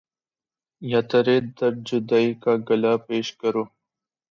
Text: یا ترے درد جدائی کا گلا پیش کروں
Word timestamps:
یا 0.81 0.99
ترے 1.09 1.37
درد 1.57 1.77
جدائی 1.87 2.29
کا 2.43 2.53
گلا 2.67 2.93
پیش 3.07 3.27
کروں 3.39 3.67